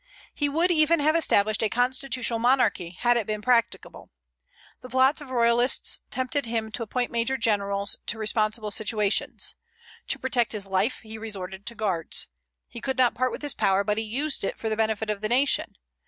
[0.33, 4.09] He would even have established a constitutional monarchy, had it been practicable.
[4.81, 9.53] The plots of royalists tempted him to appoint major generals to responsible situations.
[10.07, 12.25] To protect his life, he resorted to guards.
[12.67, 15.21] He could not part with his power, but he used it for the benefit of
[15.21, 15.75] the nation.